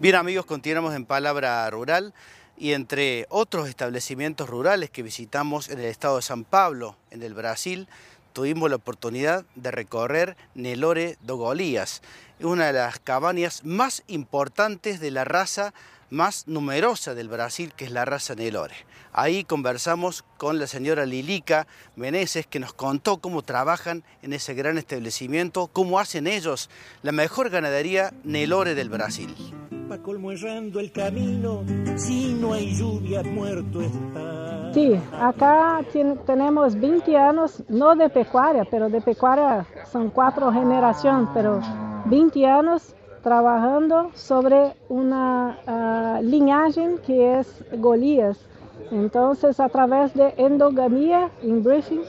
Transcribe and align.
Bien 0.00 0.14
amigos, 0.14 0.46
continuamos 0.46 0.94
en 0.94 1.04
Palabra 1.04 1.68
Rural 1.70 2.14
y 2.56 2.72
entre 2.74 3.26
otros 3.30 3.68
establecimientos 3.68 4.48
rurales 4.48 4.90
que 4.90 5.02
visitamos 5.02 5.68
en 5.70 5.80
el 5.80 5.86
estado 5.86 6.16
de 6.16 6.22
San 6.22 6.44
Pablo, 6.44 6.94
en 7.10 7.24
el 7.24 7.34
Brasil, 7.34 7.88
tuvimos 8.32 8.70
la 8.70 8.76
oportunidad 8.76 9.44
de 9.56 9.72
recorrer 9.72 10.36
Nelore 10.54 11.18
do 11.22 11.36
Golías, 11.36 12.00
una 12.38 12.68
de 12.68 12.74
las 12.74 13.00
cabañas 13.00 13.64
más 13.64 14.04
importantes 14.06 15.00
de 15.00 15.10
la 15.10 15.24
raza 15.24 15.74
más 16.10 16.46
numerosa 16.46 17.16
del 17.16 17.28
Brasil, 17.28 17.72
que 17.76 17.86
es 17.86 17.90
la 17.90 18.04
raza 18.04 18.36
Nelore. 18.36 18.76
Ahí 19.12 19.42
conversamos 19.42 20.24
con 20.36 20.60
la 20.60 20.68
señora 20.68 21.06
Lilica 21.06 21.66
Meneses, 21.96 22.46
que 22.46 22.60
nos 22.60 22.72
contó 22.72 23.16
cómo 23.16 23.42
trabajan 23.42 24.04
en 24.22 24.32
ese 24.32 24.54
gran 24.54 24.78
establecimiento, 24.78 25.66
cómo 25.66 25.98
hacen 25.98 26.28
ellos 26.28 26.70
la 27.02 27.10
mejor 27.10 27.50
ganadería 27.50 28.12
Nelore 28.22 28.76
del 28.76 28.90
Brasil. 28.90 29.34
El 29.90 30.92
camino, 30.92 31.62
si 31.96 32.34
no 32.34 32.52
hay 32.52 32.74
lluvia, 32.74 33.22
muerto 33.22 33.80
está. 33.80 34.72
Sí, 34.74 35.00
acá 35.18 35.80
tenemos 36.26 36.78
20 36.78 37.16
años, 37.16 37.62
no 37.68 37.96
de 37.96 38.10
pecuaria, 38.10 38.66
pero 38.70 38.90
de 38.90 39.00
pecuaria 39.00 39.66
son 39.90 40.10
cuatro 40.10 40.52
generaciones, 40.52 41.30
pero 41.32 41.60
20 42.04 42.46
años 42.46 42.94
trabajando 43.22 44.10
sobre 44.14 44.74
una 44.90 45.58
uh, 45.66 46.22
linaje 46.22 46.96
que 47.06 47.38
es 47.38 47.64
Golías. 47.78 48.38
Entonces, 48.90 49.58
a 49.58 49.68
través 49.70 50.12
de 50.14 50.34
endogamia, 50.36 51.30
inbreeding, 51.42 52.02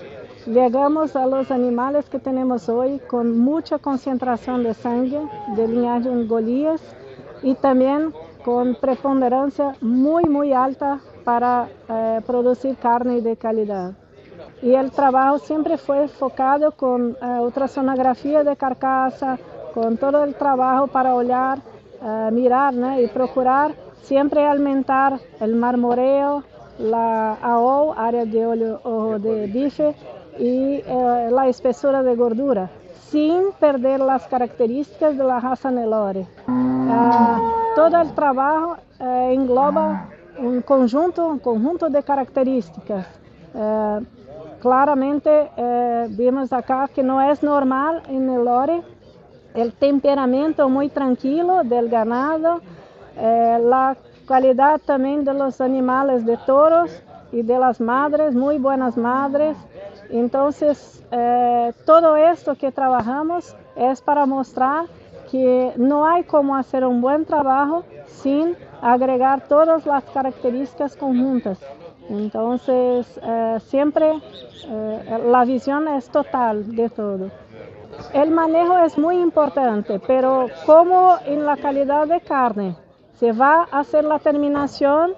llegamos 0.48 1.16
a 1.16 1.26
los 1.26 1.50
animales 1.50 2.10
que 2.10 2.20
tenemos 2.20 2.68
hoy 2.68 3.00
con 3.08 3.40
mucha 3.40 3.80
concentración 3.80 4.64
de 4.64 4.74
sangre 4.74 5.22
de 5.56 5.68
linaje 5.68 6.10
Golías 6.26 6.82
y 7.42 7.56
también 7.56 8.14
con 8.44 8.76
preponderancia 8.76 9.76
muy, 9.82 10.26
muy 10.26 10.54
alta 10.54 11.00
para 11.24 11.68
uh, 11.88 12.22
producir 12.22 12.78
carne 12.78 13.22
de 13.22 13.36
calidad. 13.38 13.94
Y 14.62 14.74
el 14.74 14.92
trabajo 14.92 15.40
siempre 15.40 15.78
fue 15.78 16.04
enfocado 16.04 16.72
con 16.72 17.18
uh, 17.22 17.42
ultrasonografía 17.42 18.44
de 18.44 18.56
carcasa, 18.56 19.38
con 19.74 19.98
todo 19.98 20.24
el 20.24 20.36
trabajo 20.36 20.88
para 20.88 21.16
olhar, 21.16 21.60
uh, 22.02 22.32
mirar 22.32 22.74
y 23.00 23.08
procurar 23.08 23.74
siempre 24.02 24.46
aumentar 24.48 25.20
el 25.40 25.56
marmoreo, 25.56 26.44
la 26.80 27.34
AO, 27.42 27.94
área 27.98 28.26
de 28.26 28.46
óleo 28.46 28.80
ojo 28.84 29.20
de 29.20 29.48
bife, 29.48 29.96
y 30.38 30.82
uh, 30.88 31.30
la 31.30 31.48
espesura 31.48 32.02
de 32.02 32.16
gordura, 32.16 32.70
sin 33.10 33.52
perder 33.60 34.00
las 34.00 34.26
características 34.28 35.18
de 35.18 35.24
la 35.24 35.40
raza 35.40 35.70
Nelore. 35.70 36.26
Uh, 36.90 37.76
todo 37.76 38.02
el 38.02 38.14
trabajo 38.14 38.78
engloba 39.00 40.10
un 40.38 40.62
conjunto, 40.62 41.28
un 41.28 41.40
conjunto 41.40 41.90
de 41.90 42.04
características. 42.04 43.06
claramente 44.62 45.50
vimos 46.10 46.52
acá 46.52 46.90
que 46.94 47.04
no 47.04 47.22
es 47.22 47.42
normal 47.44 48.04
en 48.10 48.28
Nelore 48.28 48.84
el 49.54 49.74
temperamento 49.74 50.70
muy 50.70 50.90
tranquilo 50.90 51.64
del 51.64 51.90
ganado, 51.90 52.62
eh, 53.18 53.60
la 53.62 53.98
calidad 54.28 54.80
también 54.86 55.24
de 55.24 55.34
los 55.34 55.60
animales 55.60 56.26
de 56.26 56.38
toros 56.38 56.92
y 57.32 57.42
de 57.42 57.58
las 57.58 57.82
madres, 57.82 58.36
muy 58.36 58.58
buenas 58.58 58.96
madres. 58.96 59.58
Entonces, 60.10 61.04
eh, 61.12 61.74
todo 61.86 62.16
esto 62.16 62.56
que 62.56 62.72
trabajamos 62.72 63.56
es 63.76 64.02
para 64.02 64.26
mostrar 64.26 64.86
que 65.32 65.74
no 65.78 66.06
hay 66.06 66.24
como 66.24 66.56
hacer 66.56 66.86
un 66.86 67.02
buen 67.02 67.26
trabajo 67.26 67.84
sin 68.08 68.56
agregar 68.82 69.48
todas 69.48 69.86
las 69.86 70.04
características 70.06 70.96
conjuntas. 70.96 71.60
Entonces, 72.10 73.20
eh, 73.22 73.58
siempre 73.68 74.20
la 75.26 75.46
visión 75.46 75.88
es 75.88 76.10
total 76.10 76.76
de 76.76 76.90
todo. 76.90 77.30
El 78.14 78.32
manejo 78.32 78.78
es 78.80 78.98
muy 78.98 79.20
importante, 79.20 80.00
pero 80.00 80.48
como 80.66 81.18
en 81.26 81.46
la 81.46 81.58
calidad 81.58 82.08
de 82.08 82.22
carne, 82.22 82.76
se 83.14 83.32
va 83.32 83.68
a 83.72 83.80
hacer 83.80 84.06
la 84.06 84.20
terminación 84.20 85.14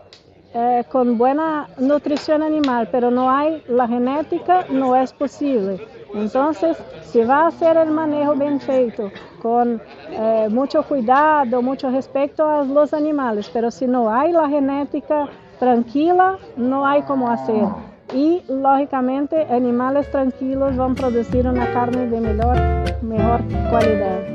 eh, 0.53 0.84
con 0.91 1.17
buena 1.17 1.67
nutrición 1.78 2.41
animal, 2.44 2.89
pero 2.91 3.09
no 3.12 3.29
hay 3.29 3.63
la 3.67 3.88
genética, 3.88 4.66
no 4.69 4.95
es 4.95 5.13
posible. 5.13 5.79
Entonces, 6.13 6.78
se 7.03 7.25
va 7.25 7.44
a 7.44 7.47
hacer 7.47 7.78
el 7.78 7.91
manejo 7.91 8.35
bien 8.35 8.59
feito, 8.59 9.12
con 9.41 9.81
eh, 10.09 10.47
mucho 10.50 10.84
cuidado, 10.84 11.62
mucho 11.62 11.89
respeto 11.89 12.47
a 12.47 12.63
los 12.63 12.94
animales, 12.94 13.50
pero 13.53 13.72
si 13.72 13.88
no 13.88 14.13
hay 14.13 14.31
la 14.34 14.50
genética 14.50 15.29
tranquila, 15.59 16.38
no 16.57 16.85
hay 16.85 17.01
cómo 17.03 17.29
hacer 17.29 17.68
y 18.13 18.44
lógicamente 18.47 19.47
animales 19.50 20.09
tranquilos 20.12 20.75
van 20.75 20.91
a 20.91 20.95
producir 20.95 21.47
una 21.47 21.72
carne 21.72 22.07
de 22.07 22.19
mejor, 22.19 22.57
mejor 23.01 23.41
calidad. 23.69 24.31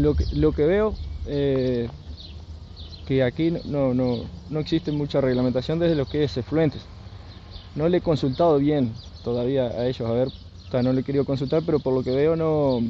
Lo 0.00 0.14
que, 0.14 0.24
lo 0.32 0.52
que 0.52 0.64
veo 0.64 0.94
eh, 1.26 1.88
que 3.06 3.22
aquí 3.22 3.50
no, 3.64 3.92
no, 3.92 4.24
no, 4.48 4.60
existe 4.60 4.92
mucha 4.92 5.20
reglamentación 5.20 5.78
desde 5.78 5.94
lo 5.94 6.06
que 6.06 6.24
es 6.24 6.36
efluentes. 6.36 6.82
No 7.74 7.88
le 7.88 7.98
he 7.98 8.00
consultado 8.00 8.58
bien 8.58 8.92
todavía 9.22 9.66
a 9.66 9.86
ellos, 9.86 10.08
a 10.08 10.12
ver, 10.12 10.28
no 10.82 10.92
le 10.92 11.00
he 11.00 11.04
querido 11.04 11.24
consultar, 11.24 11.62
pero 11.64 11.80
por 11.80 11.92
lo 11.92 12.02
que 12.02 12.12
veo 12.12 12.36
no, 12.36 12.80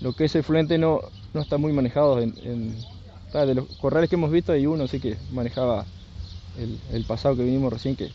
lo 0.00 0.12
que 0.12 0.24
es 0.24 0.34
efluente 0.34 0.78
no, 0.78 1.00
no 1.32 1.40
está 1.40 1.56
muy 1.58 1.72
manejado 1.72 2.16
de 2.16 3.54
los 3.54 3.66
corrales 3.80 4.08
que 4.08 4.16
hemos 4.16 4.30
visto 4.30 4.52
hay 4.52 4.66
uno 4.66 4.86
sí 4.86 5.00
que 5.00 5.16
manejaba 5.32 5.84
el, 6.92 7.04
pasado 7.04 7.36
que 7.36 7.42
vinimos 7.42 7.72
recién 7.72 7.96
que 7.96 8.10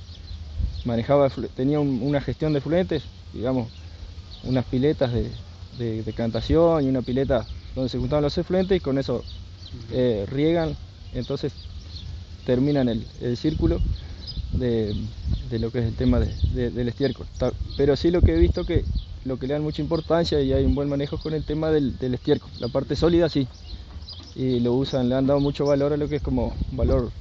manejaba, 0.86 1.30
tenía 1.56 1.80
una 1.80 2.22
gestión 2.22 2.54
de 2.54 2.62
fluentes, 2.62 3.04
digamos, 3.34 3.68
unas 4.44 4.64
piletas 4.66 5.12
de, 5.12 5.30
de, 6.04 6.14
cantación 6.14 6.86
y 6.86 6.90
una 6.90 7.02
pileta 7.02 7.46
donde 7.75 7.90
se 7.90 7.97
juntaban 7.97 8.24
los 8.24 8.38
efluentes 8.38 8.78
y 8.78 8.80
con 8.80 8.97
eso 8.97 9.24
eh, 9.91 10.25
riegan, 10.30 10.75
entonces 11.13 11.53
terminan 12.46 12.90
el, 12.90 13.06
el 13.22 13.38
círculo 13.38 13.80
de, 14.53 14.96
de, 15.50 15.59
lo 15.59 15.72
que 15.72 15.79
es 15.79 15.85
el 15.85 15.96
tema 15.96 16.19
del 16.19 16.88
estiércol. 16.88 17.28
Pero 17.78 17.96
sí 17.96 18.12
lo 18.12 18.22
que 18.22 18.35
he 18.35 18.40
visto 18.40 18.66
que 18.66 18.84
lo 19.25 19.38
que 19.38 19.47
le 19.47 19.53
dan 19.53 19.63
mucha 19.63 19.81
importancia 19.81 20.41
y 20.41 20.53
hay 20.53 20.66
un 20.66 20.75
buen 20.75 20.90
manejo 20.90 21.18
con 21.18 21.34
el 21.34 21.44
tema 21.44 21.72
del, 21.72 21.97
del 21.97 22.13
estiércol. 22.13 22.50
La 22.59 22.69
parte 22.69 22.96
sólida 22.96 23.29
sí, 23.29 23.47
y 24.35 24.59
lo 24.59 24.74
usan, 24.74 25.09
le 25.09 25.16
han 25.16 25.28
dado 25.28 25.40
mucho 25.40 25.66
valor 25.66 25.94
a 25.94 25.97
lo 25.97 26.08
que 26.08 26.18
es 26.18 26.22
como 26.22 26.53
valor 26.72 27.12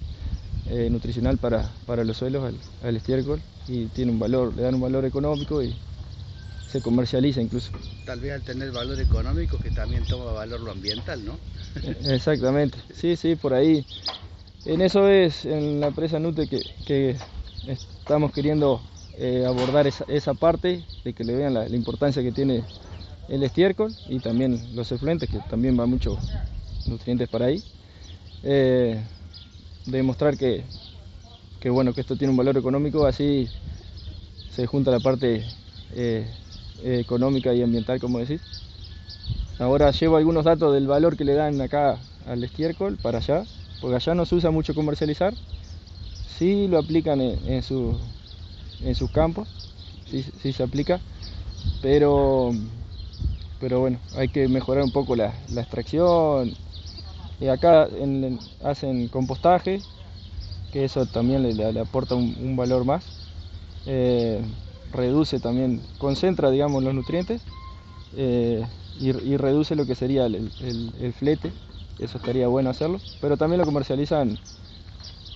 eh, 0.71 0.89
nutricional 0.91 1.39
para, 1.39 1.71
para, 1.87 2.05
los 2.05 2.17
suelos, 2.19 2.55
al, 2.83 2.97
estiércol, 2.97 3.41
y 3.67 3.87
tiene 3.87 4.13
un 4.13 4.19
valor, 4.19 4.55
le 4.55 4.63
dan 4.63 4.75
un 4.75 4.81
valor 4.81 5.05
económico 5.05 5.63
se 6.71 6.81
comercializa 6.81 7.41
incluso. 7.41 7.71
Tal 8.05 8.21
vez 8.21 8.33
al 8.33 8.43
tener 8.43 8.71
valor 8.73 9.01
económico 9.01 9.59
que 9.59 9.71
también 9.71 10.05
toma 10.05 10.33
valor 10.33 10.61
lo 10.61 10.71
ambiental, 10.73 11.25
¿no? 11.25 11.39
E, 11.83 12.15
exactamente, 12.15 12.79
sí, 12.95 13.17
sí, 13.17 13.37
por 13.37 13.55
ahí. 13.55 13.85
En 14.65 14.81
eso 14.81 15.09
es, 15.09 15.45
en 15.45 15.81
la 15.81 15.89
empresa 15.89 16.19
NUTE 16.19 16.47
que, 16.47 16.63
que 16.85 17.17
estamos 17.67 18.33
queriendo 18.33 18.81
eh, 19.19 19.45
abordar 19.47 19.87
esa, 19.87 20.05
esa, 20.09 20.35
parte, 20.35 20.83
de 21.05 21.13
que 21.13 21.25
le 21.25 21.35
vean 21.35 21.55
la, 21.55 21.69
la 21.69 21.77
importancia 21.77 22.23
que 22.23 22.33
tiene 22.33 22.65
el 23.29 23.43
estiércol 23.43 23.95
y 24.09 24.19
también 24.19 24.61
los 24.75 24.91
efluentes, 24.93 25.29
que 25.29 25.39
también 25.49 25.79
va 25.79 25.87
mucho 25.87 26.19
nutrientes 26.87 27.29
para 27.29 27.47
ahí. 27.47 27.63
Eh, 28.43 29.01
demostrar 29.87 30.37
que, 30.37 30.65
que, 31.61 31.71
bueno, 31.71 31.93
que 31.95 32.01
esto 32.01 32.17
tiene 32.17 32.31
un 32.31 32.37
valor 32.37 32.57
económico, 32.57 33.07
así 33.07 33.49
se 34.55 34.67
junta 34.67 34.91
la 34.91 35.01
parte 35.01 35.45
eh, 35.95 36.27
económica 36.85 37.55
y 37.55 37.63
ambiental, 37.63 38.01
como 38.01 38.19
decís. 38.19 38.41
Ahora 39.59 39.91
llevo 39.91 40.17
algunos 40.17 40.45
datos 40.45 40.73
del 40.73 40.87
valor 40.87 41.17
que 41.17 41.25
le 41.25 41.35
dan 41.35 41.61
acá 41.61 41.99
al 42.27 42.45
estiércol 42.45 42.97
para 42.97 43.19
allá, 43.19 43.45
porque 43.81 43.97
allá 43.97 44.15
no 44.15 44.25
se 44.25 44.37
usa 44.37 44.51
mucho 44.51 44.75
comercializar, 44.75 45.35
sí 46.39 46.69
lo 46.69 46.79
aplican 46.79 47.21
en, 47.21 47.63
su, 47.63 47.95
en 48.85 48.95
sus 48.95 49.11
campos, 49.11 49.49
sí, 50.11 50.53
se 50.53 50.63
aplica, 50.63 51.01
pero, 51.83 52.53
pero 53.61 53.81
bueno, 53.81 53.99
hay 54.17 54.29
que 54.29 54.47
mejorar 54.47 54.85
un 54.85 54.93
poco 54.93 55.17
la, 55.17 55.35
extracción, 55.57 56.55
acá 57.51 57.89
hacen 58.63 59.09
compostaje, 59.09 59.81
que 60.73 60.85
eso 60.85 61.05
también 61.07 61.57
le, 61.57 61.81
aporta 61.81 62.15
un, 62.15 62.57
valor 62.57 62.85
más. 62.85 63.05
Eh, 63.87 64.41
reduce 64.93 65.41
también, 65.41 65.81
concentra 65.99 66.51
digamos 66.51 66.83
los 66.83 66.95
nutrientes 66.95 67.43
eh, 68.17 68.65
y, 69.01 69.37
reduce 69.37 69.77
lo 69.77 69.87
que 69.87 69.95
sería 69.95 70.27
el, 70.27 70.51
flete, 71.17 71.53
eso 71.99 72.19
estaría 72.19 72.49
bueno 72.49 72.71
hacerlo, 72.71 72.99
pero 73.21 73.37
también 73.37 73.61
lo 73.61 73.65
comercializan 73.65 74.39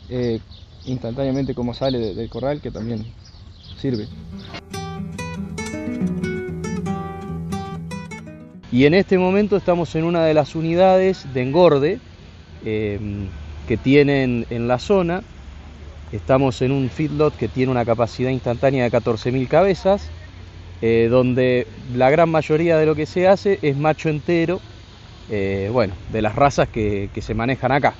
eh, 0.08 0.40
instantáneamente 0.84 1.54
como 1.54 1.74
sale 1.74 2.14
del 2.14 2.28
corral, 2.28 2.60
que 2.60 2.70
también 2.70 3.06
sirve. 3.80 4.08
Y 8.72 8.86
en 8.86 8.94
este 8.94 9.18
momento 9.18 9.56
estamos 9.56 9.94
en 9.96 10.04
una 10.04 10.24
de 10.24 10.32
las 10.32 10.54
unidades 10.54 11.26
de 11.34 11.42
engorde 11.42 12.00
em, 12.64 13.28
que 13.68 13.76
tienen 13.76 14.46
en 14.48 14.66
la 14.66 14.78
zona. 14.78 15.22
Estamos 16.12 16.60
en 16.60 16.72
un 16.72 16.90
feedlot 16.90 17.34
que 17.36 17.48
tiene 17.48 17.72
una 17.72 17.86
capacidad 17.86 18.28
instantánea 18.28 18.84
de 18.84 18.90
14.000 18.90 19.48
cabezas, 19.48 20.10
eh, 20.82 21.08
donde 21.10 21.66
la 21.96 22.10
gran 22.10 22.28
mayoría 22.28 22.76
de 22.76 22.84
lo 22.84 22.94
que 22.94 23.06
se 23.06 23.26
hace 23.26 23.58
es 23.62 23.78
macho 23.78 24.10
entero, 24.10 24.60
eh, 25.30 25.70
bueno, 25.72 25.94
de 26.12 26.20
las 26.20 26.34
razas 26.34 26.68
que, 26.68 27.08
se 27.18 27.34
manejan 27.34 27.72
acá. 27.72 27.94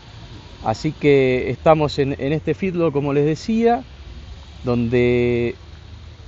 Así 0.63 0.93
que 0.93 1.51
estamos 1.51 1.99
en, 1.99 2.13
este 2.19 2.53
feedlot, 2.53 2.93
como 2.93 3.15
les 3.15 3.25
decía, 3.25 3.83
donde 4.63 5.55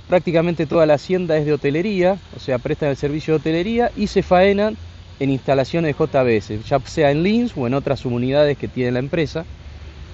prácticamente 0.09 0.65
toda 0.65 0.87
la 0.87 0.95
hacienda 0.95 1.37
es 1.37 1.45
de 1.45 1.53
hotelería, 1.53 2.17
o 2.35 2.39
sea, 2.39 2.57
prestan 2.57 2.89
el 2.89 2.97
servicio 2.97 3.35
de 3.35 3.37
hotelería 3.37 3.91
y 3.95 4.07
se 4.07 4.23
faenan 4.23 4.75
en 5.19 5.29
instalaciones 5.29 5.95
de 5.95 6.05
JBS, 6.05 6.67
ya 6.67 6.79
sea 6.79 7.11
en 7.11 7.21
Lins 7.21 7.53
o 7.55 7.67
en 7.67 7.75
otras 7.75 7.99
subunidades 7.99 8.57
que 8.57 8.67
tiene 8.67 8.91
la 8.91 8.99
empresa. 8.99 9.45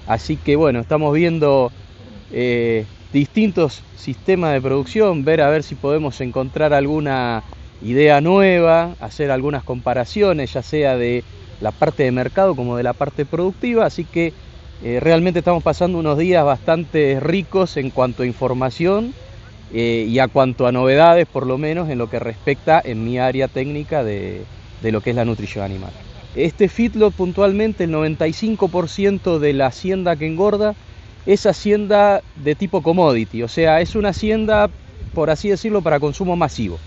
Así 0.06 0.36
que 0.38 0.56
bueno, 0.56 0.80
estamos 0.80 1.14
viendo 1.14 1.70
eh, 2.30 2.86
distintos 3.12 3.84
sistemas 3.94 4.52
de 4.52 4.62
producción, 4.62 5.24
ver 5.24 5.40
a 5.42 5.50
ver 5.50 5.62
si 5.62 5.74
podemos 5.76 6.20
encontrar 6.20 6.72
alguna 6.74 7.42
idea 7.80 8.20
nueva, 8.20 8.94
hacer 8.98 9.30
algunas 9.30 9.64
comparaciones, 9.64 10.52
ya 10.52 10.62
sea 10.62 10.96
de 10.96 11.24
la 11.60 11.72
parte 11.72 12.04
de 12.04 12.12
mercado 12.12 12.56
como 12.56 12.76
de 12.76 12.82
la 12.82 12.94
parte 12.94 13.26
productiva. 13.26 13.86
Así 13.86 14.06
que 14.06 14.32
eh, 14.80 14.98
realmente 15.00 15.40
estamos 15.40 15.62
pasando 15.62 15.98
unos 15.98 16.18
días 16.18 16.44
bastante 16.44 17.20
ricos 17.20 17.76
en 17.76 17.90
cuanto 17.90 18.22
a 18.22 18.26
información 18.26 19.14
eh, 19.70 20.04
y 20.08 20.18
a 20.18 20.28
cuanto 20.28 20.66
a 20.66 20.72
novedades, 20.72 21.26
por 21.26 21.46
lo 21.46 21.58
menos 21.58 21.88
en 21.88 21.98
lo 21.98 22.08
que 22.08 22.18
respecta 22.18 22.80
en 22.84 23.04
mi 23.04 23.18
área 23.18 23.48
técnica 23.48 24.04
de, 24.04 24.46
lo 24.80 25.00
que 25.00 25.10
es 25.10 25.16
la 25.16 25.24
nutrición 25.24 25.64
animal. 25.64 25.92
Este 26.34 26.68
feedlot 26.68 27.14
puntualmente, 27.14 27.84
el 27.84 27.90
95% 27.90 29.38
de 29.38 29.52
la 29.52 29.66
hacienda 29.66 30.16
que 30.16 30.26
engorda 30.26 30.74
es 31.26 31.44
hacienda 31.46 32.22
de 32.34 32.54
tipo 32.54 32.82
commodity, 32.82 33.42
o 33.42 33.48
sea, 33.48 33.80
es 33.80 33.94
una 33.94 34.08
hacienda, 34.10 34.70
por 35.12 35.30
así 35.30 35.50
decirlo, 35.50 35.82
para 35.82 36.00
consumo 36.00 36.34
masivo. 36.36 36.78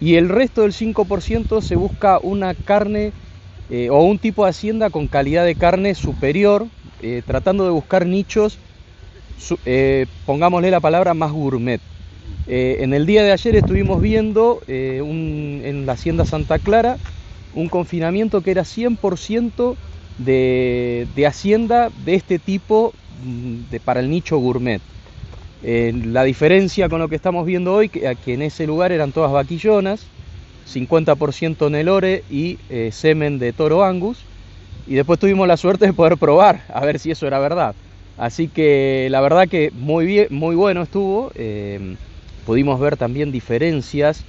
Y 0.00 0.16
el 0.16 0.28
resto 0.28 0.62
del 0.62 0.72
5% 0.72 1.60
se 1.62 1.76
busca 1.76 2.18
una 2.22 2.54
carne 2.54 3.12
eh, 3.70 3.88
o 3.88 4.02
un 4.02 4.18
tipo 4.18 4.44
de 4.44 4.50
hacienda 4.50 4.90
con 4.90 5.06
calidad 5.08 5.44
de 5.44 5.54
carne 5.54 5.94
superior, 5.94 6.66
eh, 7.00 7.22
tratando 7.24 7.64
de 7.64 7.70
buscar 7.70 8.04
nichos, 8.04 8.58
pongámosle 10.24 10.70
la 10.70 10.80
palabra 10.80 11.14
más 11.14 11.32
gourmet. 11.32 11.80
Eh, 12.46 12.78
en 12.80 12.94
el 12.94 13.06
día 13.06 13.22
de 13.24 13.32
ayer 13.32 13.56
estuvimos 13.56 14.00
viendo 14.00 14.60
eh, 14.66 15.00
en 15.02 15.84
la 15.86 15.92
Hacienda 15.94 16.24
Santa 16.24 16.58
Clara 16.58 16.98
un 17.56 17.68
confinamiento 17.68 18.42
que 18.42 18.50
era 18.50 18.64
100% 18.64 19.78
de, 20.18 21.24
hacienda 21.26 21.88
de 21.94 22.14
este 22.14 22.38
tipo 22.38 22.92
mm, 23.08 23.70
de, 23.70 23.80
para 23.80 24.00
el 24.00 24.10
nicho 24.10 24.36
gourmet. 24.36 24.82
Eh, 25.62 25.92
la 26.04 26.22
diferencia 26.24 26.88
con 26.88 27.00
lo 27.00 27.08
que 27.08 27.16
estamos 27.16 27.46
viendo 27.46 27.72
hoy, 27.72 27.88
que, 27.88 28.14
que 28.22 28.34
en 28.34 28.42
ese 28.42 28.66
lugar 28.66 28.92
eran 28.92 29.12
todas 29.12 29.32
vaquillonas, 29.32 30.12
50% 30.64 31.70
Nelore 31.70 32.24
y 32.28 32.58
semen 32.90 33.38
de 33.38 33.52
toro 33.52 33.84
Angus, 33.84 34.26
y 34.84 34.94
después 34.94 35.18
tuvimos 35.18 35.48
la 35.48 35.56
suerte 35.56 35.86
de 35.86 35.94
poder 35.94 36.18
probar 36.18 36.64
a 36.68 36.84
ver 36.84 36.98
si 36.98 37.10
eso 37.10 37.26
era 37.26 37.38
verdad. 37.38 37.74
Así 38.16 38.48
que 38.48 39.08
la 39.10 39.20
verdad 39.20 39.48
que 39.48 39.70
muy 39.72 40.04
bien, 40.06 40.26
muy 40.30 40.56
bueno 40.56 40.82
estuvo. 40.82 41.30
Pudimos 42.44 42.78
ver 42.78 42.96
también 42.96 43.32
diferencias 43.32 44.26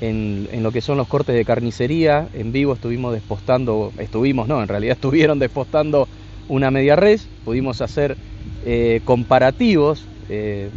en, 0.00 0.62
lo 0.62 0.72
que 0.72 0.80
son 0.80 0.96
los 0.96 1.06
cortes 1.06 1.34
de 1.34 1.44
carnicería. 1.44 2.28
En 2.32 2.52
vivo 2.52 2.72
estuvimos 2.72 3.12
despostando, 3.12 3.92
estuvimos, 3.98 4.48
no, 4.48 4.62
en 4.62 4.68
realidad 4.68 4.92
estuvieron 4.96 5.38
despostando 5.38 6.08
una 6.48 6.70
media 6.70 6.96
res. 6.96 7.28
Pudimos 7.44 7.80
hacer 7.80 8.16
eh, 8.64 9.00
comparativos 9.04 10.08
eh, 10.28 10.70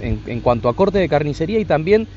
en, 0.00 0.22
en 0.26 0.40
cuanto 0.40 0.68
a 0.68 0.74
corte 0.74 0.98
de 0.98 1.08
carnicería 1.08 1.58
y 1.58 1.64
también 1.64 2.08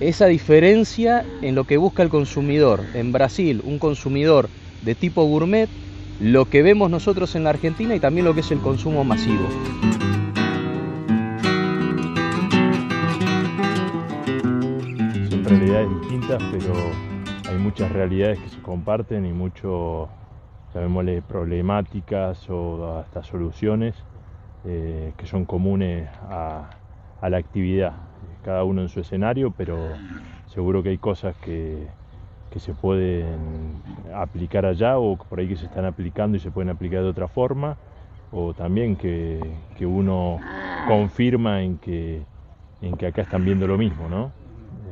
esa 0.00 0.26
diferencia 0.26 1.24
en 1.42 1.54
lo 1.54 1.64
que 1.64 1.76
busca 1.76 2.02
el 2.02 2.08
consumidor. 2.08 2.80
En 2.94 3.12
Brasil, 3.12 3.60
un 3.64 3.78
consumidor 3.78 4.50
de 4.80 4.94
tipo 4.94 5.24
gourmet, 5.24 5.68
lo 6.18 6.46
que 6.46 6.62
vemos 6.62 6.90
nosotros 6.90 7.34
en 7.36 7.44
la 7.44 7.50
Argentina 7.50 7.94
y 7.94 8.00
también 8.00 8.24
lo 8.24 8.34
que 8.34 8.40
es 8.40 8.50
el 8.50 8.60
consumo 8.60 9.04
masivo. 9.04 9.48
Realidades 15.58 16.00
distintas, 16.00 16.42
pero 16.50 16.72
hay 17.50 17.58
muchas 17.58 17.92
realidades 17.92 18.38
que 18.38 18.48
se 18.48 18.62
comparten 18.62 19.26
y 19.26 19.32
mucho, 19.32 20.08
llamémosle, 20.74 21.20
problemáticas 21.20 22.48
o 22.48 22.98
hasta 22.98 23.22
soluciones 23.22 23.94
eh, 24.64 25.12
que 25.16 25.26
son 25.26 25.44
comunes 25.44 26.08
a, 26.30 26.70
la 27.28 27.36
actividad. 27.36 27.92
Cada 28.42 28.64
uno 28.64 28.80
en 28.80 28.88
su 28.88 29.00
escenario, 29.00 29.52
pero 29.56 29.76
seguro 30.46 30.82
que 30.82 30.88
hay 30.88 30.98
cosas 30.98 31.36
que, 31.36 31.86
se 32.56 32.72
pueden 32.74 33.82
aplicar 34.14 34.66
allá 34.66 34.98
o 34.98 35.16
por 35.16 35.40
ahí 35.40 35.48
que 35.48 35.56
se 35.56 35.66
están 35.66 35.84
aplicando 35.84 36.36
y 36.36 36.40
se 36.40 36.50
pueden 36.50 36.70
aplicar 36.70 37.02
de 37.02 37.08
otra 37.08 37.28
forma, 37.28 37.76
o 38.30 38.54
también 38.54 38.96
que, 38.96 39.38
uno 39.80 40.38
confirma 40.88 41.62
en 41.62 41.76
que, 41.76 42.22
en 42.80 42.96
que 42.96 43.06
acá 43.06 43.22
están 43.22 43.44
viendo 43.44 43.66
lo 43.66 43.76
mismo, 43.76 44.08
¿no? 44.08 44.41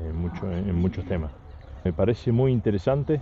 En, 0.06 0.74
muchos 0.76 1.04
temas. 1.06 1.30
Me 1.84 1.92
parece 1.92 2.32
muy 2.32 2.52
interesante, 2.52 3.20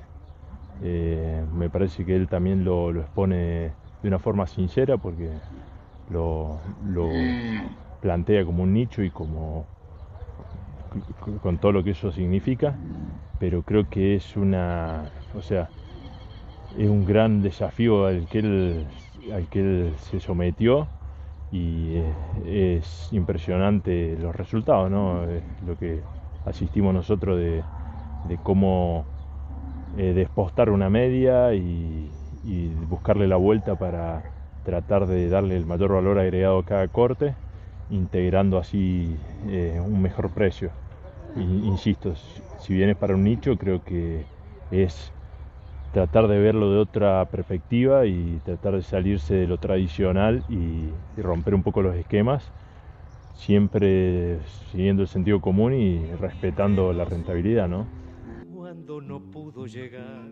eh, 0.83 1.45
me 1.55 1.69
parece 1.69 2.05
que 2.05 2.15
él 2.17 2.29
también 2.29 2.65
lo, 2.65 2.91
expone 2.91 3.73
de 4.03 4.09
una 4.09 4.19
forma 4.19 4.47
sincera 4.47 4.97
porque 4.97 5.29
lo, 6.11 6.59
plantea 8.01 8.45
como 8.45 8.63
un 8.63 8.73
nicho 8.73 9.03
y 9.03 9.11
como 9.11 9.67
con 11.43 11.59
todo 11.59 11.73
lo 11.73 11.85
que 11.85 11.91
eso 11.91 12.11
significa, 12.13 12.75
pero 13.39 13.63
creo 13.63 13.89
que 13.89 14.17
es 14.17 14.37
una, 14.37 15.11
o 15.35 15.43
sea, 15.43 15.71
es 16.79 16.89
un 16.89 17.05
gran 17.05 17.43
desafío 17.43 18.07
al 18.07 18.27
que 18.29 18.39
él, 18.39 18.85
al 19.33 19.47
que 19.49 19.61
él 19.61 19.93
se 19.99 20.21
sometió 20.21 20.89
y 21.53 21.97
es, 22.45 23.09
impresionante 23.12 24.17
los 24.21 24.35
resultados, 24.35 24.91
¿no? 24.91 25.23
Lo 25.67 25.76
que 25.79 26.00
asistimos 26.47 26.95
nosotros 26.95 27.38
de, 27.38 27.62
cómo 28.42 29.04
eh, 29.97 30.12
despostar 30.14 30.71
una 30.71 30.90
media 30.90 31.54
y, 31.54 32.11
buscarle 32.88 33.28
la 33.28 33.37
vuelta 33.37 33.75
para 33.76 34.23
tratar 34.64 35.07
de 35.07 35.28
darle 35.28 35.57
el 35.57 35.66
mayor 35.66 35.92
valor 35.92 36.18
agregado 36.18 36.59
a 36.59 36.64
cada 36.64 36.88
corte, 36.88 37.35
integrando 37.90 38.59
así 38.59 39.14
eh, 39.49 39.78
un 39.85 40.00
mejor 40.00 40.30
precio. 40.30 40.71
insisto, 41.37 42.14
si 42.59 42.75
bien 42.75 42.90
es 42.90 42.97
para 42.97 43.14
un 43.14 43.25
nicho, 43.25 43.57
creo 43.57 43.83
que 43.85 44.25
es 44.71 45.12
tratar 45.92 46.28
de 46.28 46.38
verlo 46.38 46.73
de 46.73 46.78
otra 46.78 47.25
perspectiva 47.26 48.07
y 48.07 48.40
tratar 48.45 48.75
de 48.75 48.83
salirse 48.83 49.35
de 49.35 49.47
lo 49.47 49.59
tradicional 49.59 50.42
y 50.49 50.90
romper 51.21 51.54
un 51.54 51.62
poco 51.62 51.83
los 51.83 51.95
esquemas 51.95 52.50
siempre 53.38 54.38
siguiendo 54.71 55.02
el 55.02 55.09
sentido 55.09 55.40
común 55.40 55.73
y 55.75 56.04
respetando 56.16 56.92
la 56.92 57.04
rentabilidad, 57.04 57.68
¿no? 57.68 57.87
Cuando 58.54 59.00
no 59.00 59.21
pudo 59.30 59.66
llegar. 59.66 60.28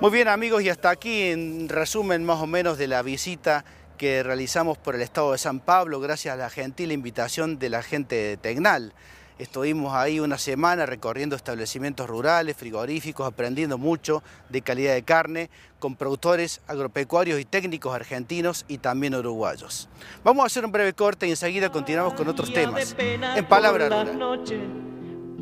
Muy 0.00 0.10
bien 0.10 0.28
amigos, 0.28 0.62
y 0.62 0.68
hasta 0.68 0.90
aquí 0.90 1.24
en 1.24 1.68
resumen 1.68 2.24
más 2.24 2.40
o 2.40 2.46
menos 2.46 2.78
de 2.78 2.86
la 2.86 3.02
visita 3.02 3.64
que 3.98 4.22
realizamos 4.22 4.78
por 4.78 4.94
el 4.94 5.02
estado 5.02 5.32
de 5.32 5.38
San 5.38 5.60
Pablo 5.60 6.00
gracias 6.00 6.32
a 6.34 6.38
la 6.38 6.48
gentil 6.48 6.90
invitación 6.90 7.58
de 7.58 7.68
la 7.68 7.82
gente 7.82 8.14
de 8.14 8.36
Tecnal. 8.38 8.94
Estuvimos 9.40 9.94
ahí 9.94 10.20
una 10.20 10.36
semana 10.36 10.84
recorriendo 10.84 11.34
establecimientos 11.34 12.06
rurales, 12.06 12.54
frigoríficos, 12.58 13.26
aprendiendo 13.26 13.78
mucho 13.78 14.22
de 14.50 14.60
calidad 14.60 14.92
de 14.92 15.02
carne 15.02 15.48
con 15.78 15.96
productores 15.96 16.60
agropecuarios 16.66 17.40
y 17.40 17.46
técnicos 17.46 17.94
argentinos 17.94 18.66
y 18.68 18.76
también 18.76 19.14
uruguayos. 19.14 19.88
Vamos 20.22 20.42
a 20.42 20.46
hacer 20.46 20.66
un 20.66 20.72
breve 20.72 20.92
corte 20.92 21.26
y 21.26 21.30
enseguida 21.30 21.72
continuamos 21.72 22.12
con 22.12 22.28
otros 22.28 22.52
temas. 22.52 22.94
En 22.98 23.46
palabra 23.46 23.88
rural. 23.88 24.42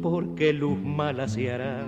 Porque 0.00 0.52
luz 0.52 0.78
mala 0.78 1.26
se 1.26 1.50
hará 1.50 1.84